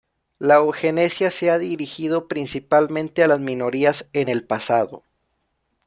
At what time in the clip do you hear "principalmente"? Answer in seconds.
2.27-3.21